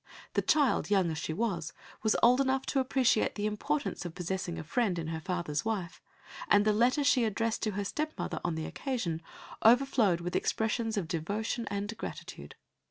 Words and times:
The 0.33 0.41
child, 0.41 0.89
young 0.89 1.11
as 1.11 1.19
she 1.19 1.31
was, 1.31 1.73
was 2.01 2.15
old 2.23 2.41
enough 2.41 2.65
to 2.65 2.79
appreciate 2.79 3.35
the 3.35 3.45
importance 3.45 4.03
of 4.03 4.15
possessing 4.15 4.57
a 4.57 4.63
friend 4.63 4.97
in 4.97 5.09
her 5.09 5.19
father's 5.19 5.63
wife, 5.63 6.01
and 6.49 6.65
the 6.65 6.73
letter 6.73 7.03
she 7.03 7.23
addressed 7.23 7.61
to 7.61 7.71
her 7.73 7.85
step 7.85 8.11
mother 8.17 8.41
on 8.43 8.55
the 8.55 8.65
occasion 8.65 9.21
overflowed 9.63 10.19
with 10.19 10.35
expressions 10.35 10.97
of 10.97 11.07
devotion 11.07 11.67
and 11.69 11.95
gratitude. 11.99 12.55